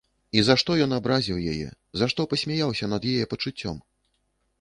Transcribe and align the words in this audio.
І 0.39 0.41
за 0.45 0.53
што 0.61 0.77
ён 0.85 0.95
абразіў 0.99 1.41
яе, 1.51 1.67
за 2.03 2.07
што 2.13 2.25
пасмяяўся 2.31 2.85
над 2.95 3.01
яе 3.13 3.29
пачуццём? 3.35 3.77